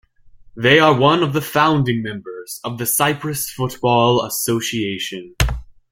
They 0.55 0.79
are 0.79 0.99
one 0.99 1.21
of 1.21 1.33
the 1.33 1.43
founding 1.43 2.01
members 2.01 2.59
of 2.63 2.79
the 2.79 2.87
Cyprus 2.87 3.51
Football 3.51 4.25
Association. 4.25 5.35